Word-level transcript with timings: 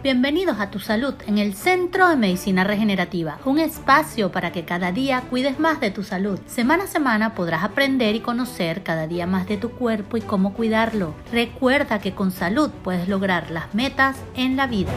Bienvenidos 0.00 0.60
a 0.60 0.70
Tu 0.70 0.78
Salud 0.78 1.14
en 1.26 1.38
el 1.38 1.54
Centro 1.54 2.08
de 2.08 2.14
Medicina 2.14 2.62
Regenerativa, 2.62 3.40
un 3.44 3.58
espacio 3.58 4.30
para 4.30 4.52
que 4.52 4.64
cada 4.64 4.92
día 4.92 5.22
cuides 5.22 5.58
más 5.58 5.80
de 5.80 5.90
tu 5.90 6.04
salud. 6.04 6.38
Semana 6.46 6.84
a 6.84 6.86
semana 6.86 7.34
podrás 7.34 7.64
aprender 7.64 8.14
y 8.14 8.20
conocer 8.20 8.84
cada 8.84 9.08
día 9.08 9.26
más 9.26 9.48
de 9.48 9.56
tu 9.56 9.70
cuerpo 9.70 10.16
y 10.16 10.20
cómo 10.20 10.54
cuidarlo. 10.54 11.14
Recuerda 11.32 11.98
que 11.98 12.14
con 12.14 12.30
salud 12.30 12.70
puedes 12.84 13.08
lograr 13.08 13.50
las 13.50 13.74
metas 13.74 14.16
en 14.36 14.56
la 14.56 14.68
vida. 14.68 14.92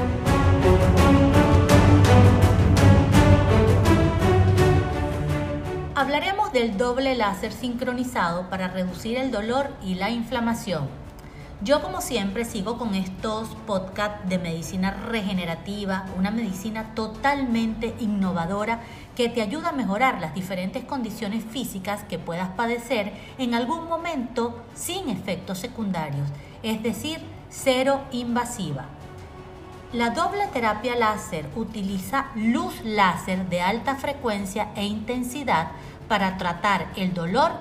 Hablaremos 5.96 6.54
del 6.54 6.78
doble 6.78 7.16
láser 7.16 7.52
sincronizado 7.52 8.52
para 8.52 8.68
reducir 8.68 9.18
el 9.18 9.32
dolor 9.32 9.72
y 9.84 9.96
la 9.96 10.12
inflamación. 10.12 11.01
Yo 11.64 11.80
como 11.84 12.02
siempre 12.02 12.44
sigo 12.44 12.80
con 12.80 12.96
estos 12.96 13.50
podcasts 13.68 14.28
de 14.28 14.40
medicina 14.40 14.90
regenerativa, 15.10 16.08
una 16.18 16.32
medicina 16.32 16.96
totalmente 16.96 17.94
innovadora 18.00 18.82
que 19.16 19.30
te 19.30 19.44
ayuda 19.44 19.70
a 19.70 19.74
mejorar 19.74 20.20
las 20.20 20.34
diferentes 20.34 20.84
condiciones 20.84 21.44
físicas 21.46 22.04
que 22.06 22.18
puedas 22.18 22.50
padecer 22.50 23.14
en 23.38 23.54
algún 23.54 23.88
momento 23.88 24.64
sin 24.74 25.08
efectos 25.10 25.60
secundarios, 25.60 26.28
es 26.64 26.82
decir, 26.82 27.20
cero 27.52 28.02
invasiva. 28.12 28.86
La 29.94 30.10
doble 30.10 30.48
terapia 30.48 30.96
láser 30.96 31.46
utiliza 31.56 32.32
luz 32.34 32.74
láser 32.84 33.50
de 33.50 33.62
alta 33.62 33.98
frecuencia 33.98 34.70
e 34.76 34.86
intensidad 34.86 35.74
para 36.08 36.38
tratar 36.38 36.88
el 36.96 37.14
dolor 37.14 37.52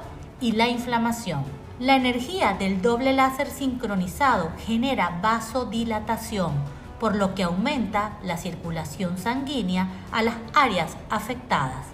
y 0.41 0.53
la 0.53 0.69
inflamación. 0.69 1.60
La 1.81 1.97
energía 1.97 2.53
del 2.53 2.83
doble 2.83 3.15
láser 3.15 3.49
sincronizado 3.49 4.53
genera 4.67 5.19
vasodilatación, 5.23 6.53
por 6.99 7.17
lo 7.17 7.35
que 7.35 7.43
aumenta 7.43 8.19
la 8.23 8.37
circulación 8.37 9.17
sanguínea 9.17 9.89
a 10.13 10.21
las 10.21 10.35
áreas 10.53 10.99
afectadas. 11.09 11.87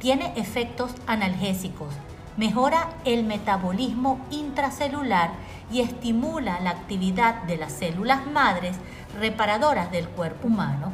Tiene 0.00 0.34
efectos 0.36 0.92
analgésicos, 1.06 1.94
mejora 2.36 2.90
el 3.06 3.24
metabolismo 3.24 4.20
intracelular 4.30 5.30
y 5.72 5.80
estimula 5.80 6.60
la 6.60 6.68
actividad 6.68 7.44
de 7.44 7.56
las 7.56 7.72
células 7.72 8.26
madres 8.26 8.76
reparadoras 9.18 9.90
del 9.90 10.08
cuerpo 10.08 10.48
humano. 10.48 10.92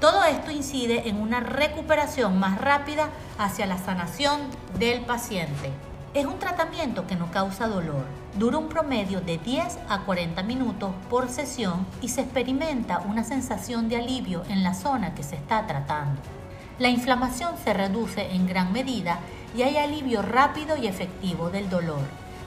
Todo 0.00 0.24
esto 0.24 0.50
incide 0.50 1.08
en 1.08 1.22
una 1.22 1.38
recuperación 1.38 2.40
más 2.40 2.60
rápida 2.60 3.10
hacia 3.38 3.66
la 3.66 3.78
sanación 3.78 4.40
del 4.80 5.02
paciente. 5.02 5.70
Es 6.14 6.24
un 6.24 6.38
tratamiento 6.38 7.06
que 7.06 7.16
no 7.16 7.30
causa 7.30 7.68
dolor. 7.68 8.06
Dura 8.38 8.56
un 8.56 8.70
promedio 8.70 9.20
de 9.20 9.36
10 9.36 9.78
a 9.90 10.04
40 10.06 10.42
minutos 10.42 10.90
por 11.10 11.28
sesión 11.28 11.86
y 12.00 12.08
se 12.08 12.22
experimenta 12.22 13.00
una 13.00 13.24
sensación 13.24 13.90
de 13.90 13.96
alivio 13.96 14.42
en 14.48 14.62
la 14.62 14.72
zona 14.72 15.14
que 15.14 15.22
se 15.22 15.36
está 15.36 15.66
tratando. 15.66 16.22
La 16.78 16.88
inflamación 16.88 17.56
se 17.62 17.74
reduce 17.74 18.34
en 18.34 18.46
gran 18.46 18.72
medida 18.72 19.18
y 19.54 19.62
hay 19.62 19.76
alivio 19.76 20.22
rápido 20.22 20.78
y 20.78 20.86
efectivo 20.86 21.50
del 21.50 21.68
dolor. 21.68 22.00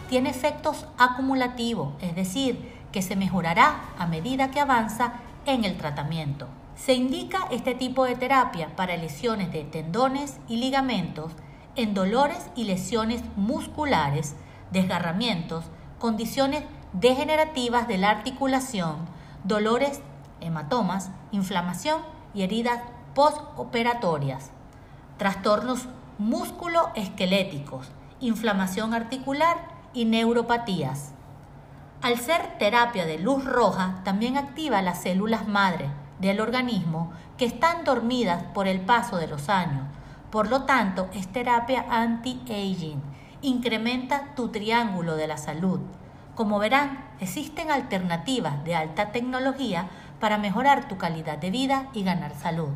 Tiene 0.10 0.32
efectos 0.32 0.88
acumulativos, 0.98 1.94
es 2.02 2.16
decir, 2.16 2.74
que 2.92 3.04
se 3.04 3.16
mejorará 3.16 3.82
a 4.00 4.08
medida 4.08 4.50
que 4.50 4.60
avanza 4.60 5.14
en 5.46 5.66
el 5.66 5.78
tratamiento. 5.78 6.48
Se 6.76 6.94
indica 6.94 7.48
este 7.52 7.76
tipo 7.76 8.06
de 8.06 8.16
terapia 8.16 8.76
para 8.76 8.98
lesiones 8.98 9.52
de 9.52 9.64
tendones 9.66 10.40
y 10.48 10.58
ligamentos 10.58 11.32
en 11.76 11.94
dolores 11.94 12.50
y 12.56 12.66
lesiones 12.66 13.24
musculares, 13.36 14.36
desgarramientos, 14.72 15.66
condiciones 16.00 16.64
degenerativas 16.94 17.88
de 17.88 17.98
la 17.98 18.10
articulación, 18.10 18.98
dolores, 19.44 20.02
hematomas, 20.42 21.10
inflamación 21.32 22.02
y 22.34 22.44
heridas 22.44 22.82
postoperatorias, 23.14 24.52
trastornos 25.18 25.88
músculo-esqueléticos, 26.18 27.88
inflamación 28.20 28.94
articular 28.94 29.58
y 29.94 30.06
neuropatías. 30.06 31.14
Al 32.02 32.18
ser 32.18 32.58
terapia 32.58 33.06
de 33.06 33.20
luz 33.20 33.46
roja, 33.46 34.02
también 34.04 34.38
activa 34.38 34.82
las 34.82 35.02
células 35.02 35.48
madre 35.48 35.90
del 36.20 36.40
organismo 36.40 37.12
que 37.38 37.46
están 37.46 37.84
dormidas 37.84 38.44
por 38.54 38.68
el 38.68 38.82
paso 38.82 39.18
de 39.18 39.28
los 39.28 39.50
años, 39.50 39.84
por 40.32 40.50
lo 40.50 40.64
tanto, 40.64 41.10
es 41.14 41.28
terapia 41.28 41.86
anti-aging. 41.90 43.02
Incrementa 43.42 44.34
tu 44.36 44.48
triángulo 44.48 45.18
de 45.18 45.28
la 45.28 45.38
salud. 45.38 45.82
Como 46.36 46.58
verán, 46.58 47.06
existen 47.20 47.70
alternativas 47.70 48.64
de 48.64 48.76
alta 48.76 49.12
tecnología 49.12 49.90
para 50.22 50.38
mejorar 50.38 50.88
tu 50.88 50.98
calidad 50.98 51.38
de 51.38 51.52
vida 51.52 51.90
y 51.94 52.04
ganar 52.04 52.34
salud. 52.34 52.70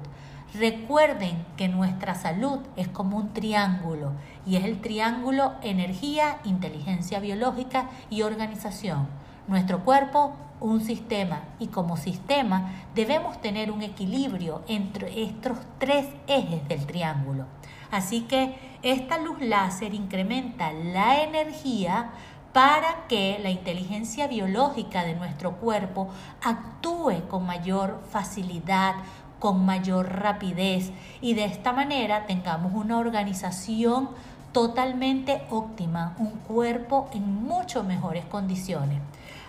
Recuerden 0.53 1.45
que 1.55 1.69
nuestra 1.69 2.15
salud 2.15 2.59
es 2.75 2.87
como 2.89 3.17
un 3.17 3.33
triángulo 3.33 4.11
y 4.45 4.57
es 4.57 4.65
el 4.65 4.81
triángulo 4.81 5.53
energía, 5.61 6.39
inteligencia 6.43 7.19
biológica 7.19 7.89
y 8.09 8.21
organización. 8.21 9.07
Nuestro 9.47 9.83
cuerpo 9.83 10.35
un 10.59 10.81
sistema 10.81 11.41
y 11.59 11.67
como 11.67 11.97
sistema 11.97 12.71
debemos 12.95 13.39
tener 13.41 13.71
un 13.71 13.81
equilibrio 13.81 14.63
entre 14.67 15.23
estos 15.23 15.57
tres 15.77 16.07
ejes 16.27 16.67
del 16.67 16.85
triángulo. 16.85 17.45
Así 17.91 18.21
que 18.21 18.55
esta 18.81 19.17
luz 19.19 19.39
láser 19.41 19.93
incrementa 19.93 20.71
la 20.73 21.21
energía 21.23 22.11
para 22.53 23.05
que 23.07 23.37
la 23.43 23.49
inteligencia 23.49 24.27
biológica 24.27 25.03
de 25.03 25.13
nuestro 25.13 25.57
cuerpo 25.57 26.09
actúe 26.41 27.27
con 27.29 27.45
mayor 27.45 28.01
facilidad, 28.09 28.95
con 29.39 29.65
mayor 29.65 30.07
rapidez 30.21 30.91
y 31.21 31.33
de 31.33 31.45
esta 31.45 31.73
manera 31.73 32.25
tengamos 32.25 32.73
una 32.73 32.97
organización 32.97 34.09
totalmente 34.55 35.41
óptima, 35.49 36.15
un 36.17 36.31
cuerpo 36.31 37.09
en 37.13 37.43
mucho 37.43 37.83
mejores 37.83 38.23
condiciones. 38.23 39.01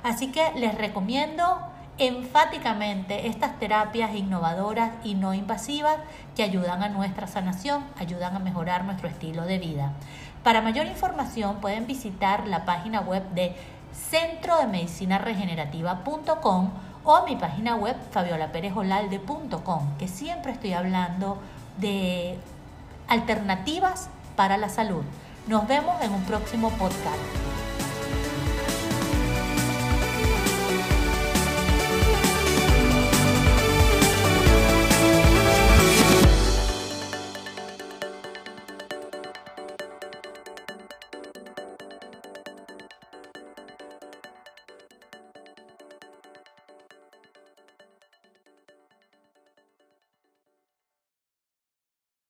Así 0.02 0.32
que 0.32 0.50
les 0.56 0.74
recomiendo 0.74 1.44
enfáticamente 1.96 3.28
estas 3.28 3.56
terapias 3.60 4.16
innovadoras 4.16 4.90
y 5.04 5.14
no 5.14 5.32
invasivas 5.32 5.94
que 6.34 6.42
ayudan 6.42 6.82
a 6.82 6.88
nuestra 6.88 7.28
sanación, 7.28 7.84
ayudan 7.96 8.34
a 8.34 8.40
mejorar 8.40 8.84
nuestro 8.84 9.06
estilo 9.06 9.42
de 9.42 9.60
vida. 9.60 9.92
Para 10.42 10.60
mayor 10.60 10.86
información 10.86 11.58
pueden 11.60 11.86
visitar 11.86 12.48
la 12.48 12.64
página 12.64 13.00
web 13.00 13.22
de 13.30 13.54
centro 13.92 14.58
de 14.58 14.66
medicina 14.66 15.18
regenerativa.com 15.18 16.70
o 17.04 17.24
mi 17.24 17.36
página 17.36 17.76
web 17.76 17.94
fabiolaperejolalde.com, 18.10 19.98
que 20.00 20.08
siempre 20.08 20.50
estoy 20.50 20.72
hablando 20.72 21.38
de 21.78 22.36
alternativas 23.06 24.10
para 24.36 24.56
la 24.56 24.68
salud. 24.68 25.02
Nos 25.48 25.66
vemos 25.66 26.00
en 26.02 26.12
un 26.12 26.22
próximo 26.24 26.70
podcast. 26.70 27.45